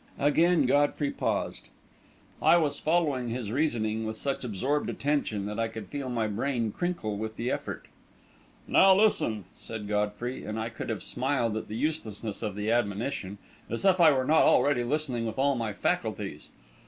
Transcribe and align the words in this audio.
Again 0.17 0.65
Godfrey 0.65 1.11
paused. 1.11 1.69
I 2.41 2.57
was 2.57 2.79
following 2.79 3.29
his 3.29 3.51
reasoning 3.51 4.03
with 4.03 4.17
such 4.17 4.43
absorbed 4.43 4.89
attention 4.89 5.45
that 5.45 5.59
I 5.59 5.67
could 5.67 5.89
feel 5.89 6.09
my 6.09 6.25
brain 6.27 6.71
crinkle 6.71 7.17
with 7.19 7.35
the 7.35 7.51
effort. 7.51 7.87
"Now, 8.67 8.95
listen," 8.95 9.45
said 9.55 9.87
Godfrey, 9.87 10.43
and 10.43 10.59
I 10.59 10.69
could 10.69 10.89
have 10.89 11.03
smiled 11.03 11.55
at 11.55 11.67
the 11.67 11.77
uselessness 11.77 12.41
of 12.41 12.55
the 12.55 12.71
admonition 12.71 13.37
as 13.69 13.85
if 13.85 14.01
I 14.01 14.09
were 14.09 14.25
not 14.25 14.41
already 14.41 14.83
listening 14.83 15.27
with 15.27 15.37
all 15.37 15.53
my 15.53 15.71
faculties! 15.71 16.49